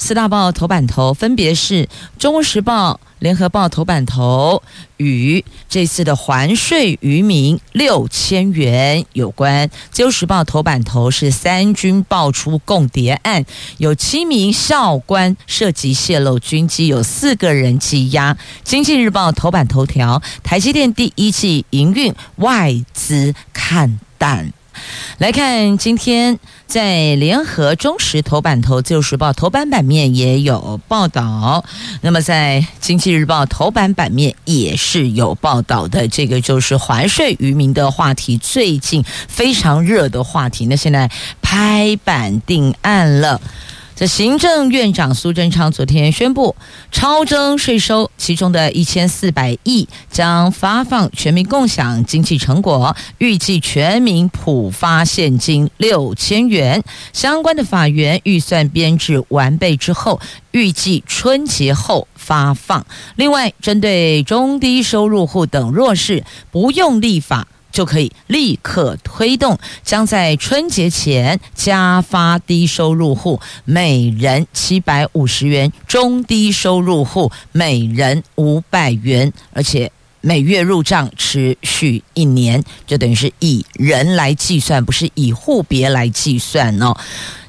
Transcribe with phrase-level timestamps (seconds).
[0.00, 1.84] 四大报头版头分别是
[2.18, 4.62] 《中国时报》、《联合报》头版头
[4.96, 13.44] 与这次的还税渔民六千元有关，《自由时报》头版头是三军爆出共谍案，
[13.78, 18.32] 有七名校官涉及泄露军机，有四个人羁押。
[18.62, 24.52] 《经济日报》头版头条：台积电第一季营运外资看淡。
[25.18, 31.64] 来看今天在联合中时头版头、自由时报头版版面也有报道。
[32.02, 40.66] 那么在经济日报头版版面也是有报道的，这个就是还税渔民的话题，最近非常热的话题。
[40.66, 41.10] 那现在
[41.42, 43.40] 拍板定案了。
[43.98, 46.54] 这行政院长苏贞昌昨天宣布，
[46.92, 56.84] 超征税收，其中的一千四百亿将发放全民共享经济成果，预计全民普发现金六千元。
[57.12, 60.20] 相关的法源预算编制完备之后，
[60.52, 62.86] 预计春节后发放。
[63.16, 66.22] 另外，针对中低收入户等弱势，
[66.52, 67.48] 不用立法。
[67.70, 86.96] 就可以立刻推动，将在春节前加发低收入户每人七百五十元，中低收入户每人五百元，而且每月入账持续一年，就等于是以人来计算，不是以户别来计算哦。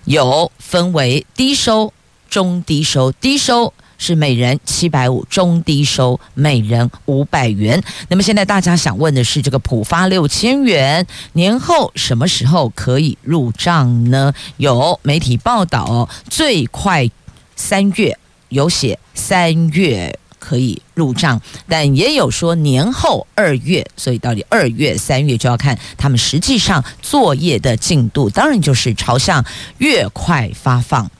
[0.05, 1.93] 有分为低收、
[2.29, 3.73] 中低收、低收。
[3.99, 7.79] 是每人七百五，中低收每人五百元。
[8.07, 14.33] 那么现在大家想问的是，这个普发六千元年后什么时候可以入账呢？
[14.57, 17.07] 有媒体报道，最快
[17.55, 18.17] 三月
[18.47, 23.85] 有写三月可以入账，但也有说年后二月。
[23.97, 29.43] 所以到底二月、三月就要看他们实际上作业的进度，当然就是朝向
[29.77, 31.11] 越快发放。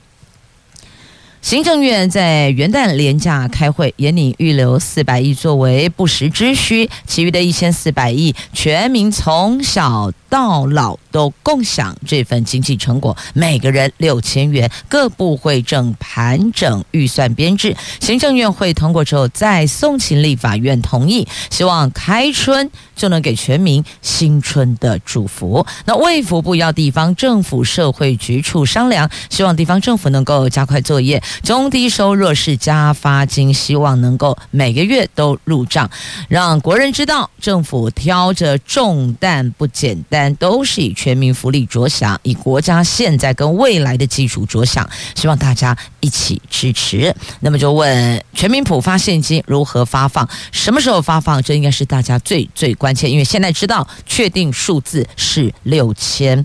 [1.42, 14.70] 行政院在元旦连假开会，研拟预留四百亿作为不时之需，其余的一千四百亿，全民从小到老都共享这份经济成果，每个人六千元。
[14.86, 25.66] 各部会正盘整预算编制，行政院会通过之后再送请立法院同意，希望开春就能给全民新春的祝福。
[25.86, 31.20] 那卫福部要地方政府社会局处商量，希望地方政府能够加快作业。
[31.42, 35.90] 中低收入是加发金，希望能够每个月都入账，
[36.28, 47.14] 让国人知道政府挑着重担不简单，都是以全民福利着想，以国家现在跟未来的基础着想，希望大家一起支持。
[47.40, 51.42] 那么就问全民普发现金如何发放，什么时候发放？
[51.42, 56.44] 这应该是大家最最关切，因为现在知道确定数字是六千。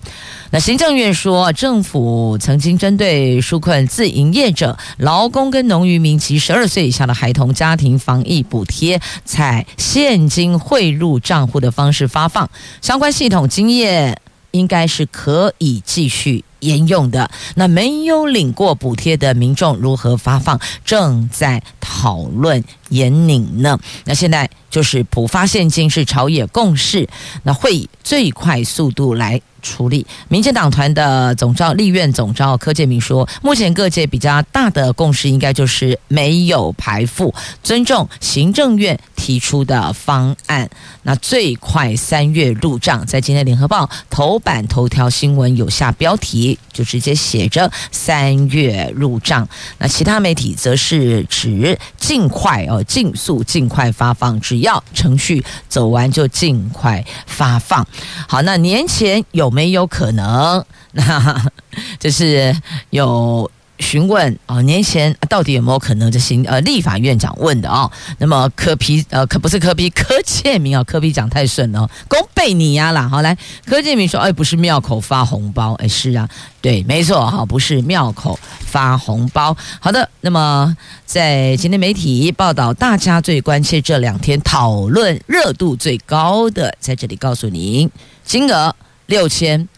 [0.52, 12.50] 那行政院说，政府曾经针对纾困自营业者、劳工跟农渔民及十二岁以下的孩童家庭防疫补贴，采现金汇入账户的方式发放，
[12.82, 14.20] 相关系统经验
[14.52, 17.30] 应该是可以继续沿用的。
[17.56, 23.80] 那没有领过补贴的民众如何发放，正在讨论研拟呢？
[24.06, 27.08] 那现在就是普发现金是朝野共识，
[27.44, 29.42] 那会以最快速度来。
[29.66, 30.06] 处理。
[30.30, 40.70] 民进党团的总召、立院总召柯建铭说，目前各界比较大的共识应该就是没有排富，尊重行政院提出的方案。
[41.02, 49.50] 那最快三月入账，在今天联合报头版头条新闻有下标题，就直接写着三月入账。
[49.80, 57.84] 那其他媒体则是指尽快哦，尽速尽快发放，只要程序走完就尽快发放。
[58.28, 59.56] 好，那年前有。
[59.56, 61.50] 没有可能， 那
[61.98, 62.54] 这是
[62.90, 63.50] 有
[63.80, 64.62] 询问哦。
[64.62, 66.12] 年前到底有没有可能？
[66.12, 67.92] 这行呃，立法院长问的哦。
[68.20, 73.08] 那么柯 P 呃，可不是柯 P，柯建铭啊，柯 P 讲太顺了哦，公贝你呀啦。
[73.08, 76.30] 好，来，柯建铭说，哎，不是庙口发红包，哎，是啊，
[76.62, 79.56] 对，没错哈，不是庙口发红包。
[79.80, 80.76] 好的，那么
[81.06, 87.90] 在今天媒体报道，大家最关切这两天讨论热度最高的，在这里告诉您
[88.24, 88.76] 金额。
[89.08, 89.70] 六千，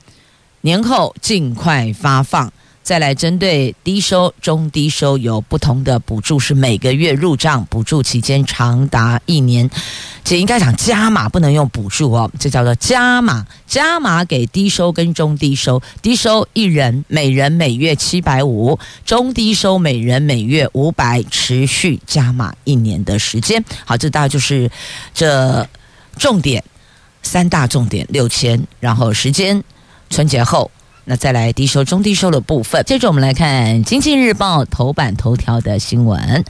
[0.62, 2.50] 年后尽快发放。
[2.88, 9.70] 再来针对低收、中低收有不同的补助，是每个月入账，补助期间长达一年。
[10.24, 13.46] 这应该讲加码，不能用补助哦，这叫做加码。
[13.66, 23.62] 加码给低收跟中低收，低收一人每人每月七百五，中低收每人每月五百，持续加码一年的时间。
[23.84, 24.72] 好，这大概就是
[25.14, 25.68] 这
[26.18, 26.64] 重点
[27.22, 29.62] 三大重点六千，然后时间
[30.10, 30.72] 春节后。
[31.10, 32.84] 那再来低收、中低收的部分。
[32.86, 36.44] 接着我们来看《经济日报》头版头条的新闻：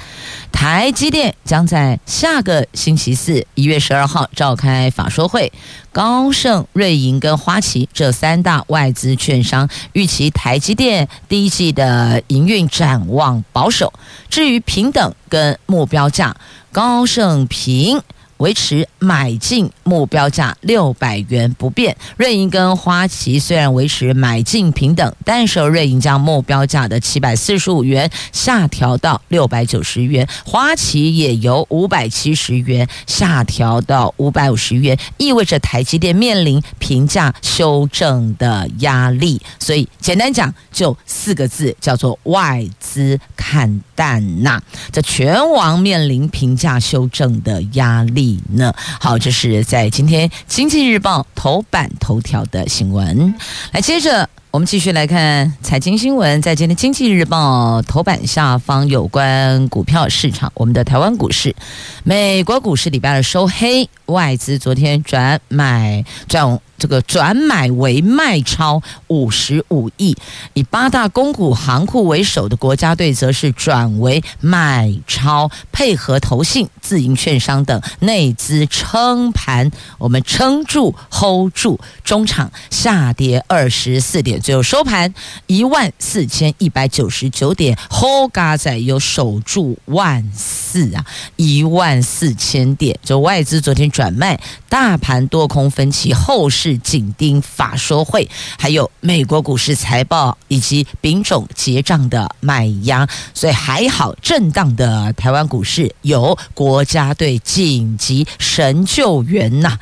[0.52, 5.54] 台积电将在下个星期四一月十二号召开法说会。
[5.92, 13.94] 高盛、瑞银跟花旗这三大外资券商预期台积电第一季的营运展望保守。
[14.28, 16.36] 至于平等跟目标价，
[16.72, 18.02] 高盛平。
[18.38, 21.96] 维持买进目标价六百元不变。
[22.18, 39.42] 瑞银跟花旗虽然维持买进平等，但是瑞银将目标价的七百四十五元下调到六百九十元，花旗也由五百七十元下调到五百五十元，意味着台积电面临评价修正的压力。
[39.60, 44.62] 所以简单讲，就四个字，叫做外资看淡呐。
[44.94, 48.40] 这全网面临评价修正的压力。
[48.54, 48.74] 呢？
[49.00, 53.34] 好，这是在今天《经济日报》头版头条的新闻。
[53.72, 56.42] 来，接着我们继续来看财经新闻。
[56.42, 61.56] 在今天《经济日报》头版下方，有关股票市场，我们的台湾股市、
[62.04, 66.60] 美国股市礼拜二收黑，外资昨天转买转。
[66.78, 70.16] 这个转买为卖超五十五亿，
[70.54, 85.12] 以八大公股行库为首的国家队则是转为买超，配合投信、自营券商等内资撑盘，我们撑住 hold 住，中场下跌二十四点，最后收盘
[85.48, 91.04] 一万四千一百九十九点，hold 嘎仔又守住万四啊，
[91.38, 94.40] 一万四千点，就外资昨天转卖，
[94.70, 96.67] 大盘多空分歧，后市。
[96.68, 98.30] 是紧盯法说会，
[98.60, 109.80] 还有美国股市财报以及丙种结账的买压，所以还好震荡的台湾股市有国家队紧急神救援呐。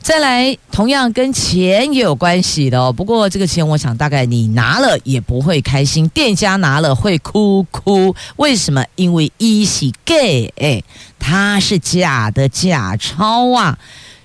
[0.00, 2.92] 再来，同样跟钱也有关系的哦。
[2.92, 8.14] 不过这个钱，我想大概你拿了也不会开心，店家拿了会哭哭。
[8.36, 8.84] 为什么？
[8.96, 10.14] 因为一是假，
[10.56, 10.82] 哎，
[11.18, 13.78] 它是假的假钞啊。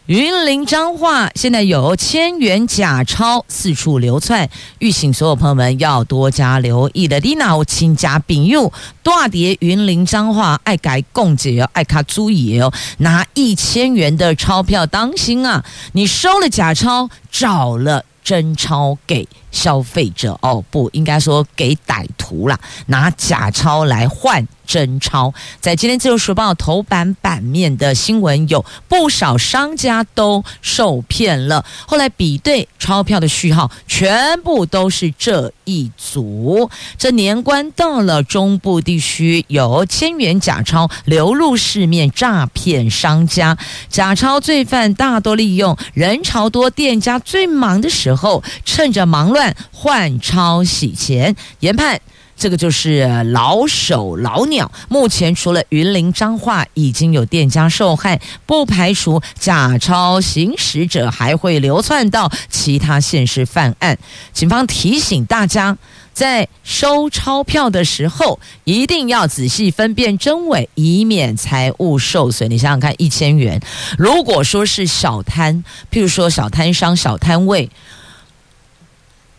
[0.10, 7.20] 云林彰化现在有千元假钞四处流窜，预请所有朋友们要多加留意的。
[7.20, 8.74] 你那有亲家朋友
[9.04, 15.64] 大叠云林彰化爱改共解哦，爱卡注意哦，拿一千元的钞票当心啊！
[15.92, 24.48] 你收了假钞，找了真钞给消费者哦，不应该说给歹徒啦，拿假钞来换。
[24.70, 31.66] 真钞，在今天自由时报头版版面的新闻，有不少商家都受骗了。
[31.88, 36.70] 后来比对钞票的序号，全部都是这一组。
[37.00, 43.58] 这年关到了，中部地区有千元假钞流入市面，诈骗商家。
[43.90, 49.39] 假钞罪犯大多利用人潮多、店家最忙的时候，趁着忙乱
[49.72, 51.36] 换钞洗钱。
[51.60, 52.00] 研判。
[52.42, 54.72] 这个就是老手老鸟。
[54.88, 63.98] 目前除了云林彰化已经有店家受害，不排除假钞行使者还会流窜到其他县市犯案。
[64.32, 65.78] 警方提醒大家，
[66.14, 72.50] 在收钞票的时候一定要仔细分辨真伪，以免财物受损。
[72.50, 73.62] 你想想看，一千元，
[73.98, 77.70] 如果说是小摊，譬如说小摊商、小摊位，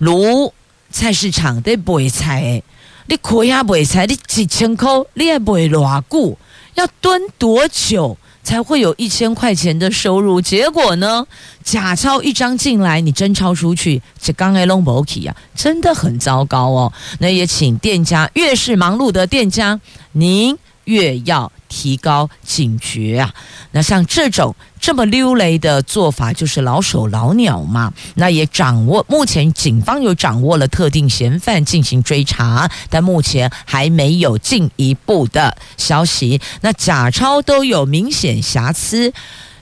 [0.01, 0.53] 如
[0.91, 2.63] 菜市场的卖菜。
[3.07, 6.39] 你亏也卖菜，你几千块，你也卖偌久？
[6.75, 10.41] 要蹲多久才会有一千块钱的收入？
[10.41, 11.27] 结果呢？
[11.65, 16.93] 假钞一张进来，你真钞出去，这刚才拢无去啊，真的很糟糕哦。
[17.19, 19.81] 那也请店家，越是忙碌的店家，
[20.13, 23.33] 您越要提高警觉啊。
[23.71, 24.55] 那像这种。
[24.83, 27.93] 这么溜雷的做法就是老手老鸟嘛？
[28.15, 36.41] 那也掌握，目前警方有掌握了特定嫌犯进行追查，但目前还没有进一步的消息。
[36.63, 39.13] 那假钞都有明显瑕疵，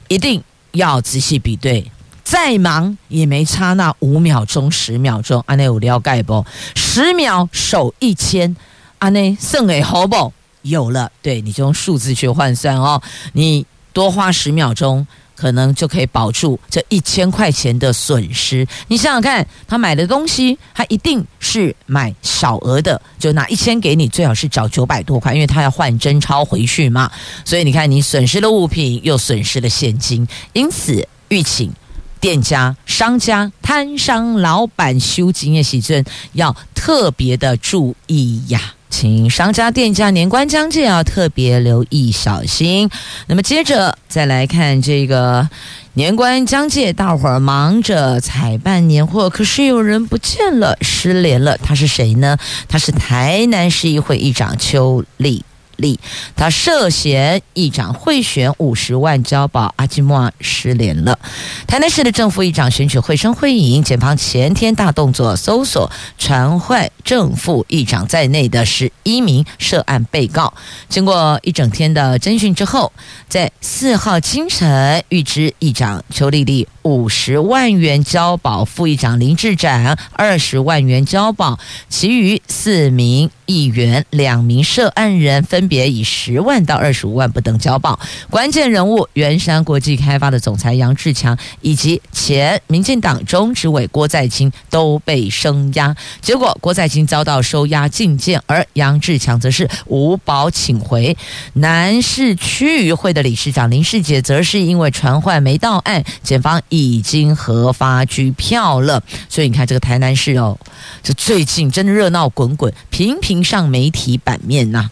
[0.07, 1.91] 一定要仔细比对。
[2.23, 5.43] 再忙也没差那五秒钟、十秒钟。
[5.47, 6.47] 安内有了解不？
[6.77, 8.55] 十秒守一千，
[9.00, 10.33] 安内剩给好不？
[10.69, 13.03] 有了，对，你就用数字去换算哦。
[13.33, 13.67] 你。
[13.91, 18.65] 多花十秒钟，可能就可以保住这一千块钱的损失。
[18.87, 27.11] 你想想看，他买的东西，他一定是买小额的，就拿一千给你，最好是找九百多块，因为他要换真钞回去嘛。
[27.45, 31.73] 所以你看，你损失了物品，又损失了现金，因此欲请
[32.21, 38.75] 店家、商家、摊商、老板修经验喜证，要特别的注意呀。
[38.90, 42.88] 请商家店家年关将近，啊特别留意小心。
[43.26, 45.49] 那么接着再来看这个
[45.92, 51.57] 年关将近，大伙儿忙着采办年货，可是有人不见了，失联了。
[51.59, 52.37] 他是谁呢？
[52.68, 55.45] 他是台南市议会议长邱丽
[55.79, 55.99] 例，
[56.37, 61.19] 他涉嫌议长贿选五十万交保，阿基莫失联了。
[61.67, 70.53] 台南市的正副议长选举会声会影，检方前天大动作搜索传唤正副议长在内的十一名涉案被告。
[70.89, 72.93] 经过一整天的侦讯之后，
[73.29, 81.59] 在四号清晨，预知议长邱丽丽五十万元交保，副议长林志展二十万元交保，
[81.89, 87.99] 其余四名议员、两名涉案人分别以十万到二十五万不等交保。
[88.28, 101.17] 关键人物圆山国际开发的总裁杨志强以及前民进党中执委郭在清都被声押，结果郭在清遭到收押禁见，而杨志强则是无保请回。
[101.55, 109.02] 南市区渔会的理事长林世杰则是因为传唤没到案，检方已经核发拘票了。
[109.31, 110.59] 所以你看这个台南市哦，
[111.02, 114.90] 这最近真的热闹滚滚， 频频上媒体版面呐、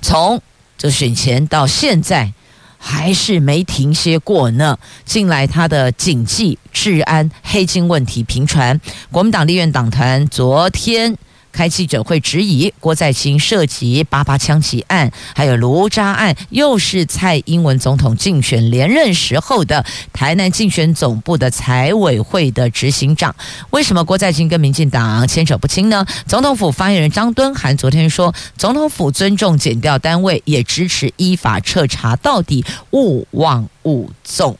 [0.00, 0.42] 从
[0.76, 2.32] 这选前到现在。
[2.80, 4.78] 还是没停歇过呢。
[5.04, 8.80] 近来他的警纪、治安、黑金问题频传，
[9.10, 11.16] 国民党立院党团昨天
[11.58, 23.34] 开记者会质疑郭在清涉及八八枪击案，还有卢渣案，又是蔡英文总统竞选连任时候的台南竞选总部的财委会的执行长。
[23.70, 26.06] 为什么郭在清跟民进党牵扯不清呢？
[26.28, 34.56] 总统府发言人张敦涵昨天说，总统府尊重检调单位，也支持依法彻查到底，勿忘勿纵。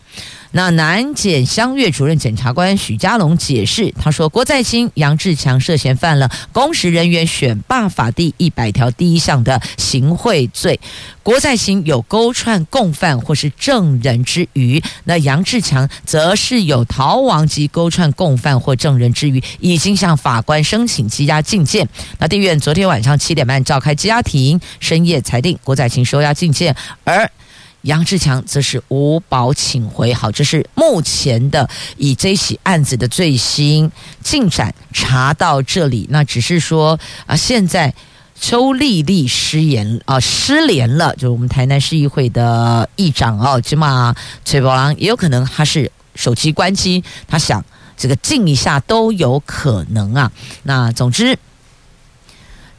[0.53, 10.81] 那南检乡岳主任检察官许家龙解释，他说郭在清、杨志强涉嫌犯了公职人员选罢法第一百条第一项的行贿罪。
[11.23, 21.87] 郭在清有勾串共犯或是证人之虞，那杨志强则是有逃亡及勾串共犯或证人之虞，已经向法官申请羁押禁见。
[22.19, 26.75] 那地院昨天晚上七点半召开羁押庭，深夜裁定郭在清收押禁见，
[27.05, 27.31] 而。
[27.83, 30.13] 杨志强则是无保请回。
[30.13, 33.91] 好，这是目前的以这起案子的最新
[34.23, 36.07] 进展查到这里。
[36.11, 37.95] 那只是说啊，现在
[38.41, 47.65] 邱丽丽失言啊失联了，就是我们台南市议会的议长哦，起码崔宝郎也有可能他是手机关机，他想
[47.97, 50.31] 这个静一下都有可能啊。
[50.65, 51.39] 那总之。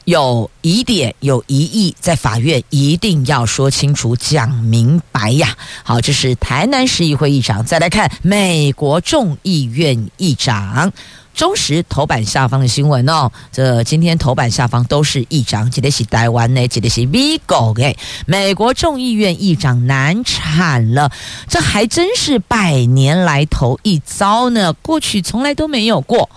[0.09, 5.55] 有疑点、有疑义，在法院一定要说清楚、讲明白呀。
[5.83, 7.63] 好，这是台南市议会议长。
[7.63, 10.91] 再来看美国众议院议长，
[11.35, 13.31] 中时头版下方的新闻哦。
[13.51, 17.95] 这今天头版下方都是议长，记得是台湾呢，记得是美国的。
[18.25, 21.11] 美国众议院议长难产了，
[21.47, 26.31] 这还真是百年来头一遭呢，过去从来都没有过。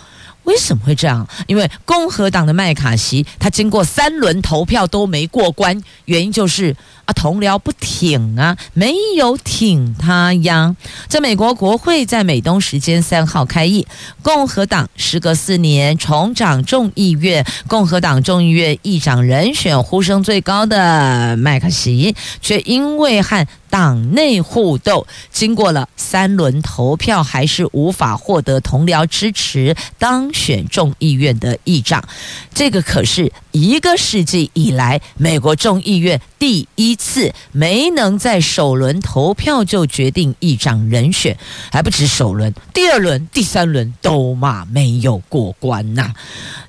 [0.45, 1.27] 为什么会这样？
[1.47, 10.77] 因为共和党的麦卡锡，他经过三轮投票都没过关，原因就是啊，同僚不挺啊，没有挺他呀。
[11.09, 13.87] 在美国国会在美东时间三号开议，
[14.23, 32.05] 共和党时隔四年重掌众议院，共和党众议院议长人选呼声最高的麦卡锡，却因为和党内互斗，经过了三轮投票，还是无法获得同僚支持，当选众议院的议长。
[32.53, 41.37] 这个可是一个世纪以来，美国众议院第一次没能在首轮投票就决定议长人选，
[41.71, 46.13] 还不止首轮，第二轮、第三轮都嘛没有过关呐。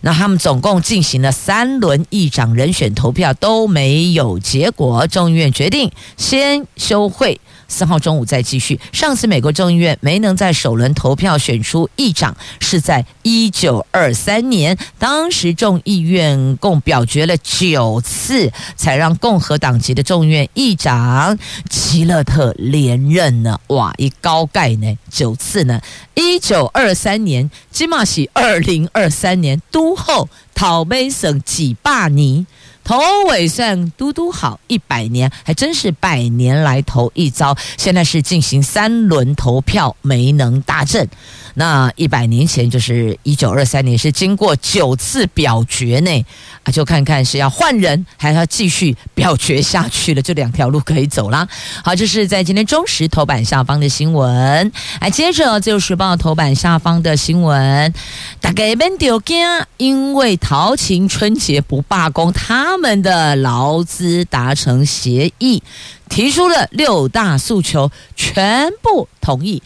[0.02, 7.40] 那他们总共进行了三轮议长人选投票都没有结果，众议院决定先休会。
[7.68, 8.80] 四号中午再继续。
[8.92, 21.38] 上次美国众议院没能在首轮投票选出议长，是在一九二三年，当时众议院共表决了九次，才让共和党籍的众议院议长
[21.70, 23.60] 吉勒特连任呢。
[23.68, 25.82] 哇，一高盖呢，九次呢。
[26.16, 32.46] 一九二三年，金马喜二零二三年都后讨杯省几霸尼。
[32.84, 33.00] 头
[33.30, 37.56] 尾算嘟嘟好，一百年还真是百年来头一遭。
[37.78, 41.08] 现在是进行三轮投票，没能大阵。
[41.56, 46.26] 那一百年前就是一九二三年，是经过九次表决呢。
[46.64, 51.48] 啊，就看看是要换人，还要继续表决下去了，就两条路可以走啦。
[51.84, 54.72] 好，这是在今天中时头版下方的新闻。
[55.00, 57.94] 哎，接着《自由时报》头版下方的新闻，
[58.42, 59.46] 大概免丢惊，
[59.78, 65.62] 因为陶琴春节不罢工，他他们的劳资达成协议，
[66.10, 69.62] 提出了六大诉求，全部同意。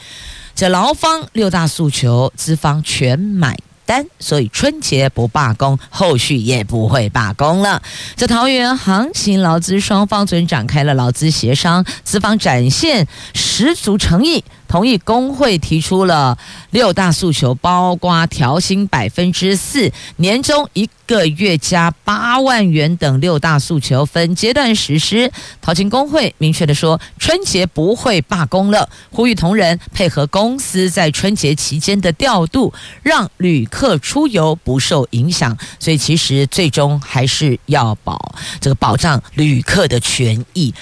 [0.53, 7.81] 这劳方六大诉求，资方全买单，所以春节不罢工，后续也不会罢工了。
[8.17, 14.43] 这桃园航行劳资双方昨天展开了劳资协商，资方展现十足诚意。
[14.67, 16.37] 同意工会提出了
[16.71, 25.31] 六大诉求，包括调薪百分之四、年终一个月加八万元等六大诉求，分阶段实施。
[25.61, 35.57] 陶勤工会明确地说，春节不会罢工了，呼吁同仁配合公司在春节期间的调度，让旅客出游不受影响。
[35.79, 40.73] 所以，其实最终还是要保这个保障旅客的权益。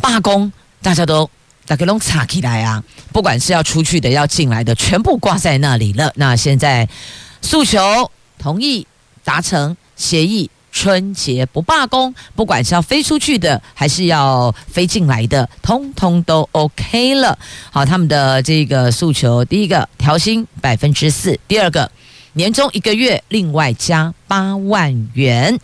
[0.00, 1.28] 罢工，大家都。
[1.66, 2.82] 大家拢插起来啊！
[3.12, 6.12] 不管是要出去的，要进来的，全部挂在那里了。
[6.16, 6.88] 那现在
[7.42, 8.86] 诉求同意
[9.24, 17.38] 达成协议，春节不罢工，不管是要飞出去的，还是要飞进来的，通通都 OK 了。
[17.70, 21.90] 好，他们的这个诉求，第一个调薪百分之四，第二个
[22.34, 25.58] 年终一个月另外加八万元。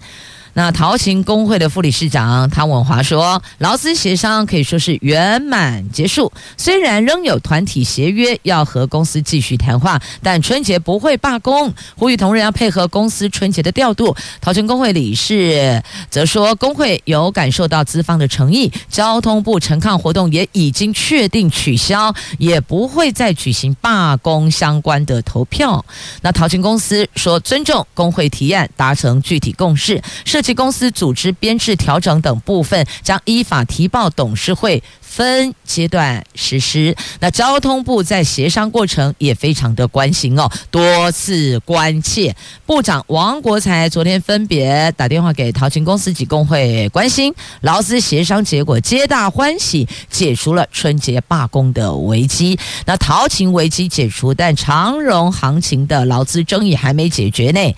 [0.57, 14.15] 那陶勤工会的副理事长汤文华说，劳资协商可以说是圆满结束，虽然仍有团体协约要和公司继续谈话，但春节不会罢工，呼吁同仁要配合公司春节的调度。
[14.41, 25.85] 陶勤工会理事则说，工会有感受到资方的诚意，交通部陈抗活动也已经确定取消，也不会再举行罢工相关的投票。
[26.23, 30.44] 那陶勤公司说，尊重工会提案，达成具体共识，是。
[30.45, 36.95] 其公司组织编制调整等部分将依法提报董事会，分阶段实施。
[37.21, 42.37] 那交通部在协商过程也非常的关心哦，多次关切。
[42.67, 52.59] 部长王国材昨天分别打电话给陶勤公司及工会，关心劳资协商结果，皆大欢喜，解除了春节罢工的危机。
[52.85, 57.75] 那陶勤危机解除，但长荣行情的劳资争议还没解决呢。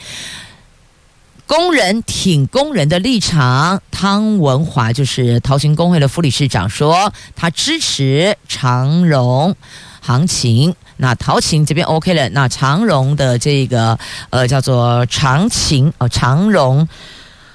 [1.46, 9.54] 工人挺工人的立场，汤文华就是陶行工会的副理事长说，他支持长荣
[10.00, 10.74] 行情。
[10.96, 13.98] 那陶勤这边 OK 了，那长荣的这个
[14.30, 16.88] 呃叫做长情哦，长荣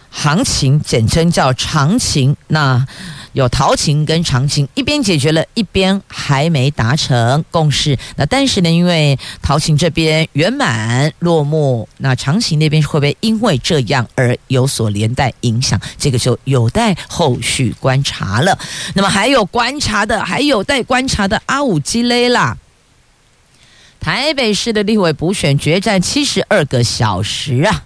[0.09, 2.35] 行情简称叫长情。
[2.47, 2.87] 那。
[3.33, 7.97] 有陶勤跟长勤一边解决了，一边还没达成共识。
[8.15, 15.79] 那但是呢，因为陶勤这边圆满落幕，那长勤那边会不会因为这样而有所连带影响？
[15.97, 18.57] 这个就有待后续观察了。
[18.95, 22.57] 那么还有观察的，还有待观察的阿武鸡肋啦。
[23.99, 27.83] 台北市的立委补选决战七十二个小时啊！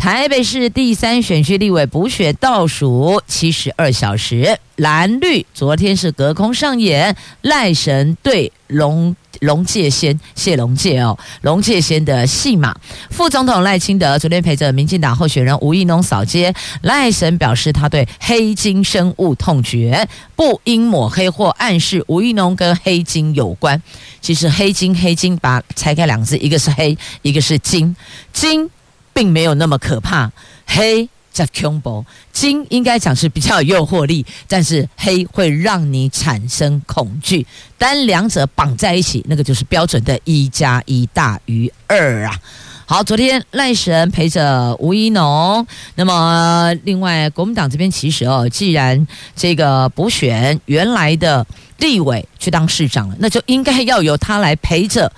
[0.00, 12.74] 台北市第三选区立委补选倒数七十二小时，蓝绿昨天是隔空上演赖神对龙龙介先谢龙介哦，龙介先的戏码。
[13.10, 23.82] 副总统赖清德昨天陪着民进党候选人吴怡农扫街，赖神表示他对黑金深恶痛绝，不应抹黑或暗示吴怡农跟黑金有关。
[24.22, 27.94] 其实黑金黑金把拆开两个字，一个是黑，一个是金，
[28.32, 28.70] 金。
[29.12, 30.30] 并没有那么可怕，
[30.66, 37.46] 黑叫恐怖，金应该讲是比较有诱惑力，但是黑会让你产生恐惧，
[37.78, 42.36] 当两者绑在一起，那个就是标准的一加一大于二啊。
[42.84, 51.46] 好，昨天赖神陪着吴一农，那么另外国民党这边其实哦，既然这个补选原来的
[51.78, 55.12] 立委去当市长了，那就应该要由他来陪着。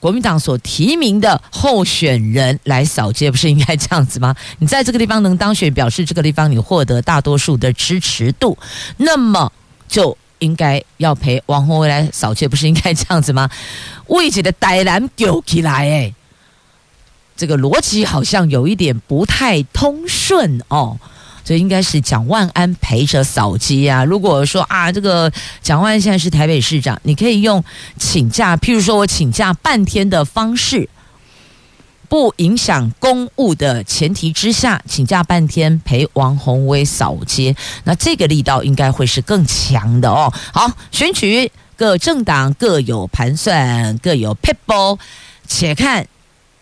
[0.00, 4.34] 国民党所提名的候选人来扫街，不是应该这样子吗？
[4.58, 8.56] 你在这个地方能当选，表示这个地方你获得大多数的支持度，
[8.96, 9.52] 那么
[9.86, 13.50] 就应该要陪王鸿薇来扫街，不是应该这样子吗？
[14.06, 16.14] 位置的歹男丢起来，哎，
[17.36, 20.98] 这个逻辑好像有一点不太通顺哦。
[21.44, 24.04] 这应该是蒋万安陪着扫街啊！
[24.04, 27.62] 如果说啊，这个蒋万安现在是台北市长，你可以用
[27.98, 30.88] 请假，譬如说我请假半天的方式，
[32.08, 40.32] 不影响公务的前提之下，请假半天陪王鸿薇扫街，那这个力道应该会是更强的哦。
[40.52, 44.98] 好，选举各政党各有盘算，各有 p e p l e，
[45.46, 46.06] 且看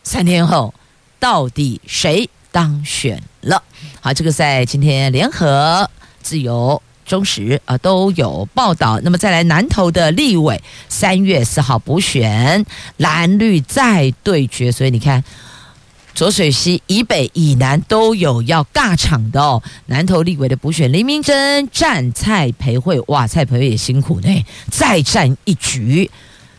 [0.05, 0.73] 三天后
[1.19, 3.63] 到底谁当选了。
[4.01, 5.91] 好，这个在今天联合
[6.23, 6.81] 自由。
[7.09, 12.63] 中时啊都有报道，那么再来南投的立委三月四号补选，
[12.99, 15.25] 蓝绿再对决，所以你看
[16.13, 19.63] 浊水溪以北以南都有要尬场的哦。
[19.87, 26.11] 南投立委的补选，林明溱战蔡培慧，哇，蔡培慧也辛苦呢，再战一局，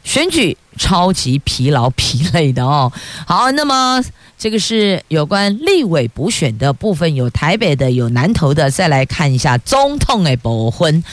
[0.04, 2.92] 选举超级疲劳疲累的哦。
[3.28, 4.04] 好，那么。
[4.40, 8.72] 这个是有关立委补选的部分，有台北的，有南投的。
[8.72, 11.04] 再来看一下总统的部分，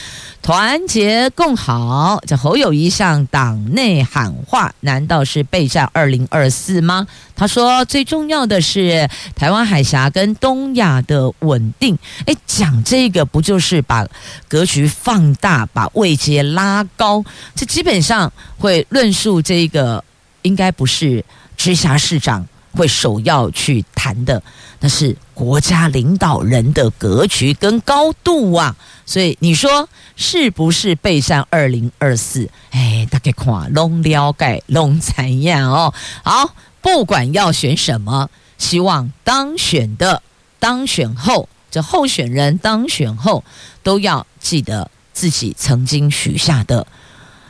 [0.41, 2.21] 团结共好。
[2.25, 7.05] 这侯友宜向党内喊话，难道是备战二零二四吗？
[7.35, 11.99] 他说，最重要的是台湾海峡跟东亚的稳定。
[12.25, 14.07] 哎，讲这个不就是把
[14.47, 17.21] 格局放大，把位阶拉高？
[17.53, 20.03] 这基本上会论述这个，
[20.41, 21.23] 应该不是
[21.55, 22.47] 直辖市长。
[22.73, 24.43] 会首要去谈的，
[24.81, 32.47] 那是国家领导人的格局跟高度啊，所以你说是不是备战二零二四？
[32.69, 35.91] 哎，大家看，龙了解，龙怎样哦？
[36.21, 40.21] 好，不管要选什么，希望当选的
[40.59, 43.43] 当选后，这候选人当选后
[43.81, 46.85] 都要记得自己曾经许下的，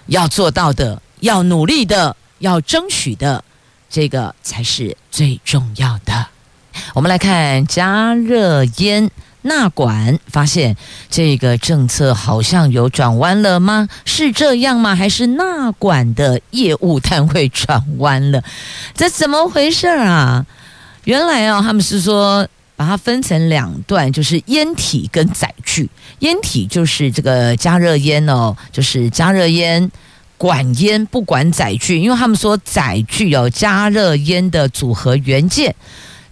[0.07, 3.43] 要做到的，要努力的，要争取的。
[3.89, 6.27] 这个才是最重要的。
[6.93, 9.09] 我们来看加热烟
[9.43, 10.75] 纳管，发现
[11.09, 13.87] 这个政策好像有转弯了吗？
[14.03, 14.93] 是这样吗？
[14.93, 18.43] 还是纳管的业务单位转弯了？
[18.93, 20.45] 这怎么回事啊？
[21.05, 25.89] 原来啊，他们是说把它分成两段，就是烟体跟载具。
[26.19, 29.91] 烟体就是这个加热烟哦，就是加热烟。
[30.39, 35.73] 管烟不管载具，因为他们说载具有加热烟的组合元件，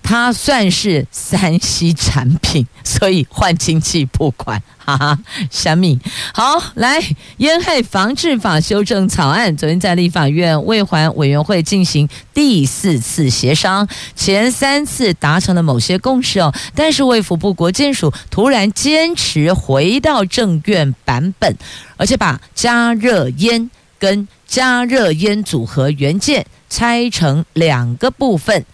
[0.08, 5.18] 它算是三 C 产品，所以换经济部管，哈哈，
[5.50, 6.00] 小米
[6.32, 7.04] 好来，
[7.38, 21.58] 烟害防治法修正草案昨天在立法院卫环委员会进行第四次协商，前三次达成了某些共识哦，但是卫福部国健署突然坚持回到政院版本，
[21.98, 23.72] 而且把加热烟。
[23.98, 28.65] 跟加热烟组合元件拆成两个部分，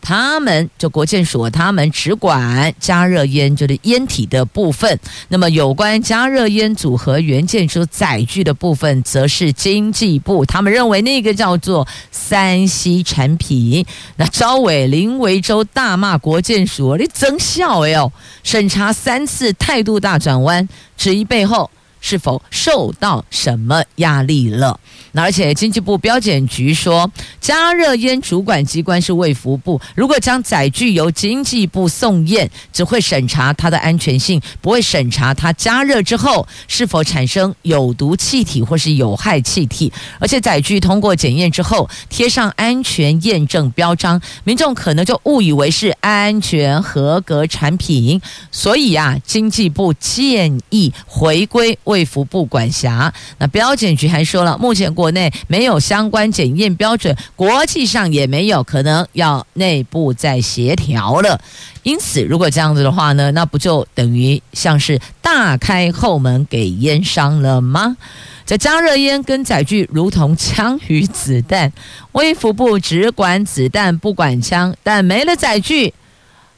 [0.00, 4.98] 他们就国建署，他们只管加热烟就是烟体的部分。
[5.28, 13.84] 那么有关加热烟组合元件所载具的部分，则是经济部，他们认为那个叫做三 C 产品。
[14.16, 18.10] 那召委林维洲大骂国建署，你真笑哎哟！
[18.42, 21.70] 审查三次态度大转弯，质疑背后。
[22.00, 24.78] 是否受到什么压力了？
[25.12, 39.90] 那而且经济部标检局说，加热烟主管机关是卫福部，如果将载具由经济部送验，只会审查它的安全性，不会审查它加热之后是否产生有毒气体或是有害气体。
[40.18, 48.20] 而且载具通过检验之后贴上安全验证标章，民众可能就误以为是安全合格产品。
[48.52, 51.76] 所以啊，经济部建议回归。
[51.88, 61.40] 卫福部管辖，那标检局还说了，目前国内没有相关检验标准，国际上也没有，可能要内部再协调了。
[61.82, 67.96] 因此，如果这样子的话呢，那不就等于像是大开后门给烟商了吗？
[68.44, 71.72] 这加热烟跟载具如同枪与子弹，
[72.12, 75.94] 卫福部只管子弹不管枪，但没了载具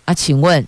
[0.05, 0.67] 啊，请问？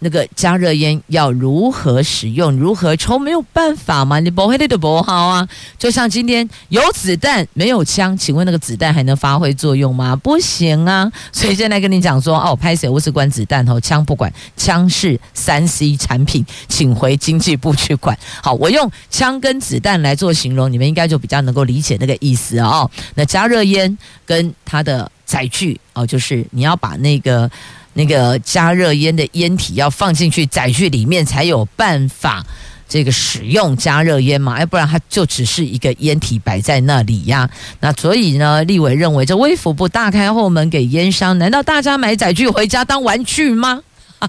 [0.00, 4.20] 那个加热烟要如何使用、如何抽，没有办法吗？
[4.20, 5.48] 你不会的不好啊！
[5.78, 10.14] 就像今天有子弹没有枪，请问那个子弹还能发挥作用吗？
[10.14, 11.10] 不行啊！
[11.32, 18.16] 所以现在跟你讲说，哦，拍谁我只管子弹哦，枪不管，枪是三 C 产品，请回经济部去管。
[18.42, 22.90] 好，我用枪跟子弹来做形容，你们应该就比较能够理解那个意思哦。
[23.14, 27.50] 那加热烟跟它的载具哦，就是你要把那个。
[27.96, 32.44] 那个加热烟的烟体要放进去载具里面才有办法
[32.86, 37.48] 这个使用加热烟嘛，要不然它就只是一个烟体摆在那里呀。
[37.80, 43.80] 那所以呢，立委认为这微服部大开后门给烟商，难道大家买载具回家当玩具吗？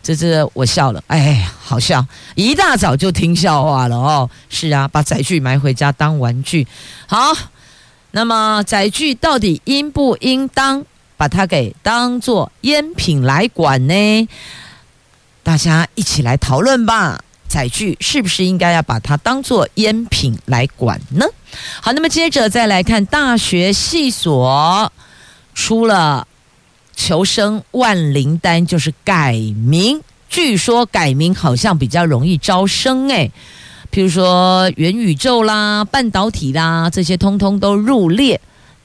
[0.00, 4.30] 这这我笑了，哎，好笑，一大早就听笑话了哦。
[4.48, 6.66] 是啊，把载具买回家当玩具。
[7.06, 7.36] 好，
[8.12, 10.84] 那么载具到底应不应当？
[11.18, 14.28] 把它给当做烟品来管呢？
[15.42, 17.20] 大家一起来讨论吧。
[17.48, 21.24] 载具是不是应该要把它当做烟品来管呢？
[21.80, 24.92] 好，那么接着再来看大学系所
[25.54, 26.28] 出了
[26.94, 30.02] 求生万灵丹，就是改名。
[30.28, 33.32] 据说改名好像比较容易招生诶，
[33.90, 38.38] 譬如说元宇宙啦、半导体啦，这些通通都入列。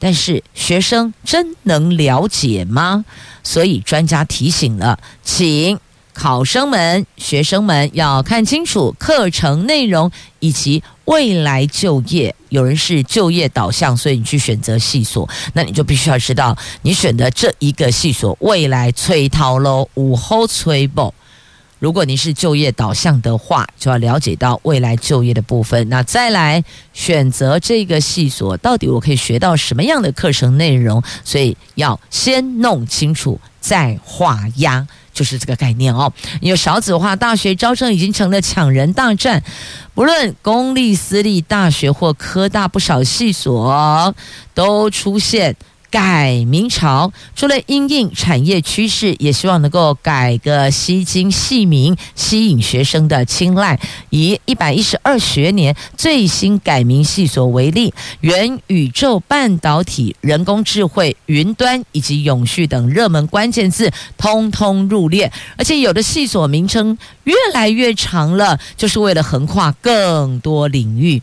[0.04, 3.06] 但是学生真能了解吗？
[3.42, 5.80] 所以专家提醒了，请。
[6.16, 12.36] 考生们、学生们要看清楚课程内容以及未来就业。
[12.50, 21.12] 有人是就业导向，所以你去选择系所，那你就必须要知道，你选的这一个系所未来催掏喽，午后催爆。
[21.84, 25.89] 如果您是就业导向的话，就要了解到未来就业的部分。
[25.89, 31.04] 那再来选择这个系所，到底我可以学到什么样的课程内容？
[31.26, 34.88] 所以要先弄清楚再画押。
[35.13, 39.43] 就是这个概念哦，因为少子化，大学招生已经成了抢人大战，
[39.93, 44.15] 不论公立、私立大学或科大，不少系所
[44.54, 45.54] 都出现。
[45.93, 53.79] 改名潮，除了因应产业趋势，也希望能够改个吸睛细名，吸引学生的青睐。
[54.10, 65.32] 以一百一十二学年最新改名系所为例，元宇宙、半导体、人工智慧、云端以及永续等热门关键字，通通入列。
[65.58, 71.21] 而且有的系所名称越来越长了，就是为了横跨更多领域。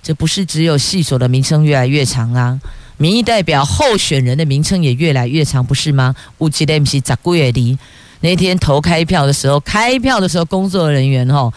[0.00, 2.60] 这不是只有系所的名称越来越长啊。
[2.96, 6.14] 民意代表候选人的名称也越来越长，不是吗？
[6.38, 7.76] 乌吉雷姆西扎古月迪
[8.20, 11.52] 那天投开票的时候，开票的时候，工作人员哦，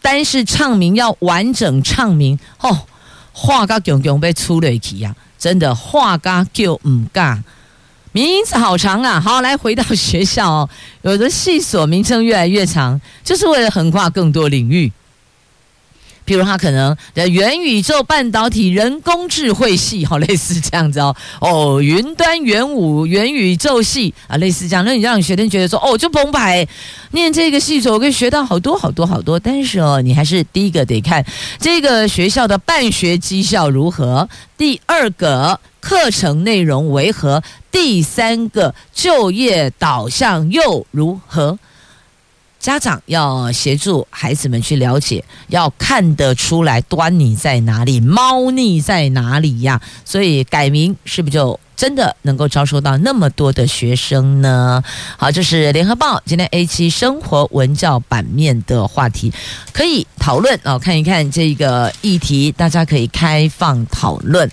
[0.00, 2.78] 单是唱名要完整唱名哦，
[3.32, 7.42] 话嘎囧囧被出了一呀，真的话嘎就唔嘎，
[8.12, 9.20] 名字好长啊。
[9.20, 10.70] 好，来回到学校哦，
[11.02, 14.92] 有的系所名称越来越长，就是为了横跨更多领域。
[16.28, 21.16] 比如他可能的元宇宙、半导体、人工智慧系， 好类似这样子哦。
[21.40, 26.68] 哦，云端、元武、元宇宙系啊，类似这样，那你让你学生觉得说，哦，就澎湃，
[27.12, 29.40] 念这个系所，我可以学到好多好多好多。
[29.40, 31.24] 但是哦，你还是第一个得看
[31.58, 41.58] 这个学校的办学绩效如何，第二个课程内容为何，第三个就业导向又如何。
[42.58, 49.80] 家长要协助孩子们去了解，要看得出来端倪在哪里，猫腻在哪里呀？
[50.04, 54.82] 所以改名是不是就真的能够招收到那么多的学生呢？
[55.16, 59.32] 好，这是联合报今天 A 七生活文教版面的话题，
[59.72, 64.50] 可以讨论哦，看一看这个议题，大家可以开放讨论。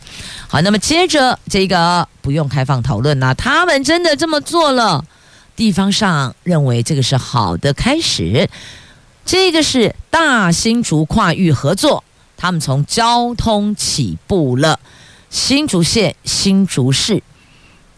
[0.48, 5.04] 好，那么接着这个不用开放讨论啦，他们真的这么做了。
[5.56, 8.50] 地方上认为这个是好的开始，
[9.26, 12.04] 这个是大新竹跨域合作，
[12.36, 14.80] 他们从交通起步了。
[15.30, 17.22] 新竹县、新竹市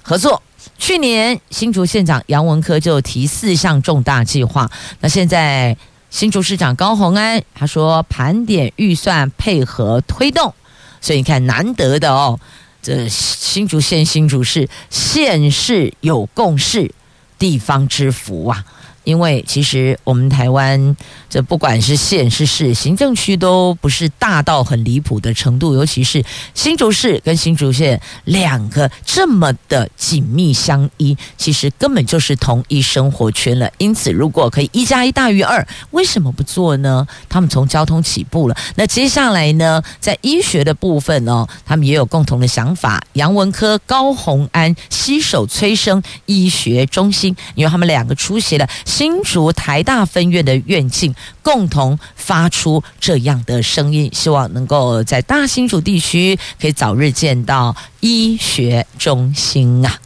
[0.01, 0.41] 合作，
[0.79, 5.75] 去年新竹县长杨文科就提四项重大计划，那现在
[6.09, 10.53] 新竹市长高虹安他说盘点预算配合推动，
[11.01, 12.39] 所以你看难得的哦，
[12.81, 16.91] 这新竹县、新竹市县市有共识。
[17.37, 18.65] 地方之福啊！
[19.07, 20.97] 因为其实我们台湾
[21.29, 26.21] 这不管是县是市，行政区都不是大到很离谱的程度，尤其是
[26.53, 33.71] 新竹市跟新竹县两个这么的紧密相依，其实根本就是同一生活圈了。
[33.77, 37.07] 因此，如果可以一加一大于二，为什么不做呢？
[37.29, 43.01] 他们从交通起步了，那接下来呢，在医学的部分哦，他们也有共同的想法。
[43.13, 48.67] 杨文科、高虹安携手催生医学中心，因为他们两个出席了。
[48.97, 59.99] 新竹台大分院的院庆共同发出这样的声音，希望能够在大新竹地区可以早日见到医学中心啊！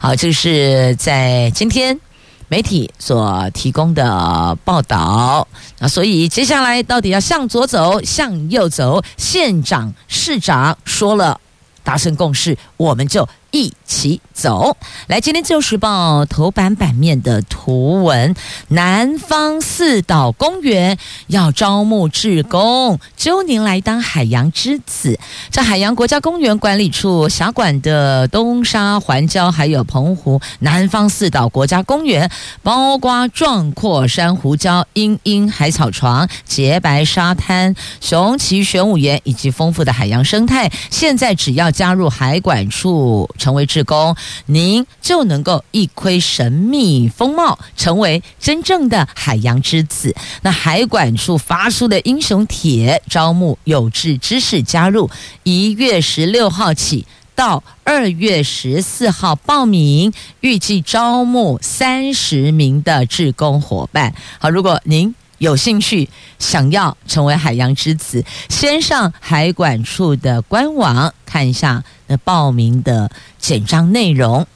[0.00, 2.00] 好，这是在今天
[2.48, 5.46] 媒体所提供的报道。
[5.78, 9.04] 那所以接下来到底要向左走，向右走？
[9.18, 11.38] 县长、市长说了，
[11.84, 13.28] 达成共识，我们就。
[13.52, 18.34] 一起走来，今天《自由时报》头版版面的图文：
[18.68, 25.20] 南方四岛公园要招募志工，揪您来当海洋之子。
[25.50, 32.30] 在海洋国家公园管理处辖管的东沙环礁，还有澎湖南方四岛国家公园，
[32.62, 40.72] 包括壮阔珊瑚礁、茵茵海草床、洁白沙滩、雄奇玄武岩以及丰富的海洋生态。
[40.88, 43.28] 现在只要加入海管处。
[43.42, 44.14] 成为志工，
[44.46, 50.14] 您就能够一窥神秘风貌，成为真正的海洋之子。
[50.42, 55.10] 那海管处发出的英雄帖，招募有志之士加入，
[55.42, 64.14] 一月十六号起到二月十四号报名，预计招募三十名的志工伙伴。
[64.38, 74.46] 好，如果您有兴趣想要成为海洋之子，先上海管处的官网看一下那报名的简章内容。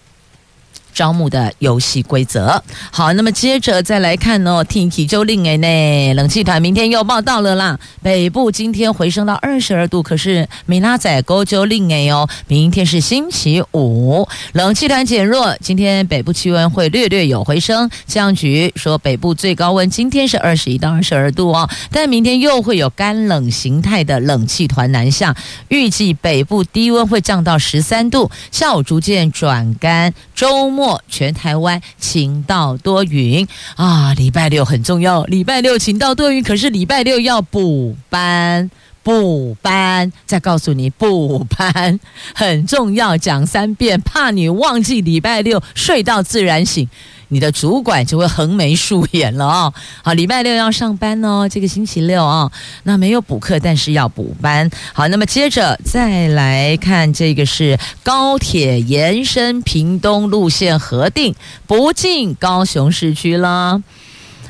[0.97, 2.63] 招募的游戏规则。
[2.91, 7.79] 好，那么接着再来看哦，天气就令诶呢，冷气团明天又报到了啦。
[8.03, 12.27] 北部今天回升到二十二度，可是米拉仔沟就冷诶哦。
[12.49, 17.87] 明天是星期五，冷气团减弱，今天北部气温会略略有回升。
[18.07, 25.37] 气象局说，北部最高温今天是二十一到二十二度哦，但明天又会有干冷形态的冷气团南下，
[25.69, 30.86] 预计北部低温会降到十三度，下午逐渐转干，周末。
[31.09, 33.47] 全台湾晴到多云
[33.77, 34.15] 啊！
[34.15, 38.71] 礼拜六很重要，礼拜六晴到多云，可是礼拜六要补班，
[39.07, 40.13] 补班。
[40.27, 42.01] 再告诉你，补班
[42.35, 46.89] 很重要，讲三遍，怕你忘记礼拜六睡到自然醒。
[47.29, 49.75] 你的主管就会横眉竖眼了哦。
[50.03, 52.51] 好，礼拜六要上班哦，这个星期六哦，
[52.83, 54.69] 那没有补课，但是要补班。
[54.93, 61.33] 好，那么接着再来看这个是高铁延伸屏东路线核定，
[61.69, 63.81] 不进高雄市区了。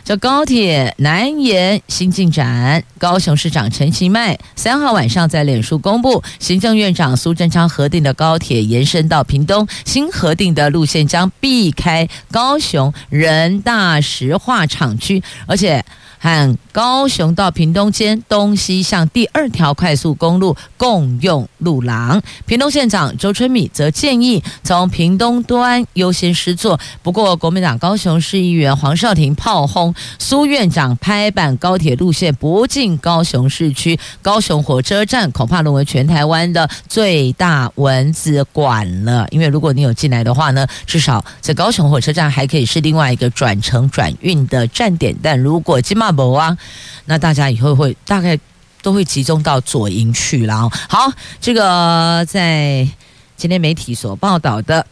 [0.07, 15.85] 叫高铁南延新进展，高雄市长陈其迈三号晚上在脸书公布，行政院长苏贞昌核定的高铁延伸到屏东，新核定的路线将避开高雄人大石化厂区，而且。
[16.27, 26.81] 和高雄到屏东间东西向第二条快速公路共用路廊，屏东县长周春米则建议从屏东端优先施作。
[27.01, 39.25] 不过，国民党高雄市议员黄少廷炮轰苏院长拍板高铁路线不进高雄市区，高雄火车站恐怕沦为全台湾的最大蚊子馆了。
[39.31, 46.16] 因为如果你有进来的话呢，至少在高雄火车站还可以是另外一个转乘转运的站点，但如果今嘛。
[46.17, 46.57] 某啊，
[47.05, 48.37] 那大家以后会大概
[48.83, 50.69] 都会集中到左营去了。
[50.89, 52.89] 好，这个在
[53.37, 54.87] 今天媒体所报道的，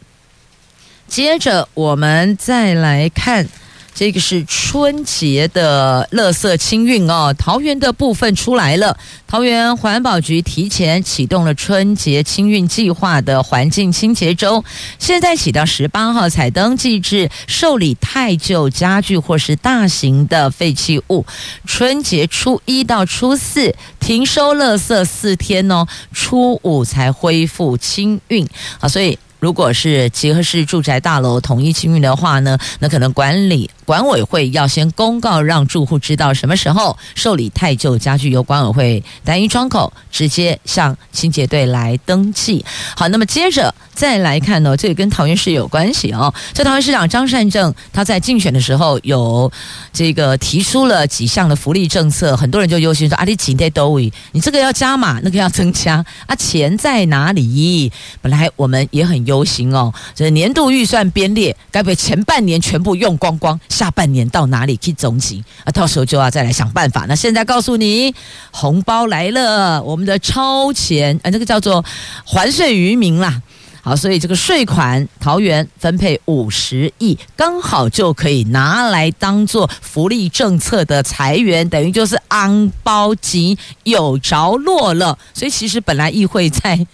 [1.08, 3.48] 接着我们再来看。
[3.94, 8.98] 这个是春节的垃圾清运哦，桃园的部分出来了。
[9.28, 14.64] 桃园环保局提前启动了春节清运计划的环境清洁周，
[14.98, 21.24] 现在起到十八号才登记至受理太旧家具或是大型的废弃物。
[21.64, 28.44] 春节初一到初四停收垃圾四天哦，初五才恢复清运
[28.80, 29.16] 啊，所以。
[29.40, 42.64] 如果是集合式住宅大楼统一清运的话呢，那可能管理管委会要先公告，让住户知道什么时候受理太旧家具，由管委会单一窗口直接向清洁队来登记。
[42.96, 46.34] 好，那么接着再来看呢，这个跟桃园市有关系哦。
[46.52, 49.50] 这桃园市长张善政他在竞选的时候有
[49.92, 57.92] 这个提出了几项的福利政策，很多人就忧心说啊，你几代都位，你这个要加码，那个要增加啊，钱在哪里？
[58.20, 59.44] 本来我们也很忧。
[59.44, 65.72] 心哦，这年度预算编列，该不会前半年全部用光光，下半年到哪里去总结啊？
[65.72, 67.06] 到时候就要再来想办法。
[67.08, 68.14] 那现在告诉你，
[68.52, 71.84] 红包来了，我们的超前，呃，那个叫做
[72.24, 73.42] 还税于民啦。
[73.82, 85.18] 好，所以这个税款，桃园分配五十亿，刚好就可以拿来当做福利政策的财源，等于就是安包钱有着落了。
[85.34, 86.86] 所以其实本来议会在。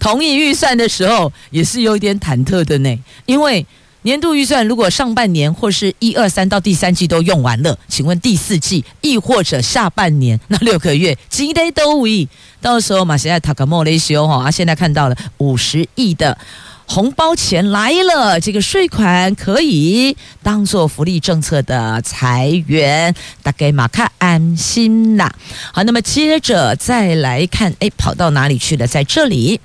[0.00, 3.64] 同意预算的时候也是有点忐忑的呢，因为
[4.02, 12.28] 年度预算如果上半年或是一二三到第三季都用完了，请问第四季亦或者下半年那六个月几得都无益，
[12.60, 16.38] 到时候马现在塔克莫雷修哈啊，现在看到了五十亿的
[16.86, 25.32] 红包钱来了，这个税款可以当做福利政策的财源，大概马卡安心啦。
[25.72, 28.88] 好，那么接着再来看，哎，跑到哪里去了？
[28.88, 29.60] 在这里，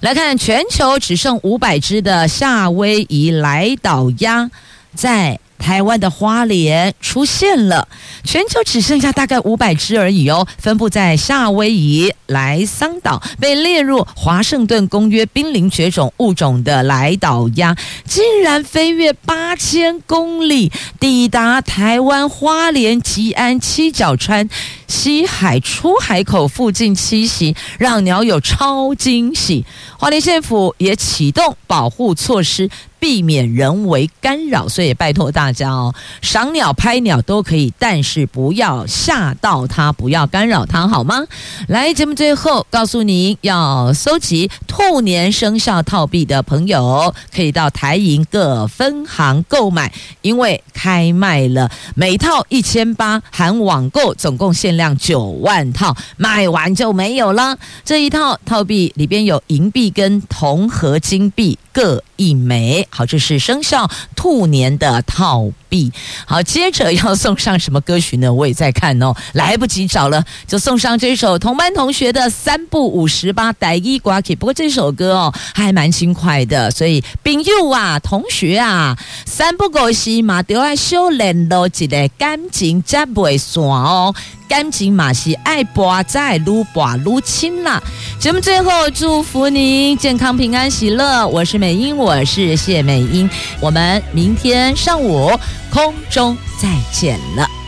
[0.00, 4.50] 来看全球只剩五百只的夏威夷来岛鸭，
[4.94, 5.38] 在。
[5.58, 7.88] 台湾的花莲出现了，
[8.26, 17.74] 全球只剩下大概五百只而已哦，分布在夏威夷莱桑岛，被列入华盛顿公约濒临绝种物种的莱岛鸭，
[18.04, 24.48] 竟然飞越八千公里，抵达台湾花莲吉安七角川。
[24.88, 29.64] 西海出海口附近栖息，让鸟友超惊喜。
[29.98, 32.70] 花莲县府也启动保护措施。
[32.98, 41.24] 避免人为干扰，所以拜托大家哦，赏鸟、拍鸟都可以，但是不要吓到它，不要干扰它，好吗？
[41.68, 49.92] 来，节目最后告诉您，要搜集兔年生肖套币的朋友，可以到台银各分行购买，
[50.22, 57.56] 因为开卖了，每套一千八，含网购，总共限量九万套，卖完就没有了。
[57.84, 62.88] 这一套套币里边有银币跟铜合金币各一枚。
[62.90, 65.92] 好，这是生肖兔年的套币。
[66.26, 68.32] 好，接着要送上什么歌曲呢？
[68.32, 74.34] 我也在看哦，来不及找了，就送上这首同班同学的三不五时吧，台语歌曲。
[74.34, 84.14] 不过这首歌哦，还蛮轻快的，所以朋友啊，同学啊，三不五时嘛，都要修炼咯，一个感情才袂散哦。
[84.48, 87.82] 感情嘛是爱博在撸博撸亲啦。
[88.20, 91.26] 节目最后祝福您健康平安喜乐。
[91.26, 95.32] 我是美英，我是谢美英，我们明天上午
[95.76, 97.65] 空中再见了。